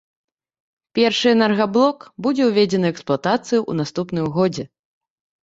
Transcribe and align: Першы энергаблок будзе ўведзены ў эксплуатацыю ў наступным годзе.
Першы 0.99 1.27
энергаблок 1.35 2.07
будзе 2.27 2.43
ўведзены 2.49 2.85
ў 2.91 2.97
эксплуатацыю 2.97 3.59
ў 3.69 3.73
наступным 3.83 4.25
годзе. 4.41 4.63